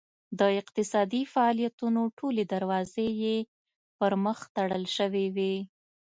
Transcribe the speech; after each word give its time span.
د 0.39 0.41
اقتصادي 0.59 1.23
فعالیتونو 1.33 2.01
ټولې 2.19 2.43
دروازې 2.53 3.07
یې 3.23 3.37
پرمخ 3.99 4.39
تړل 4.55 4.85
شوې 4.97 5.25
وې. 5.35 5.55